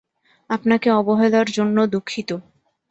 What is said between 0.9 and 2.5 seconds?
অবহেলার জন্য দুঃখিত।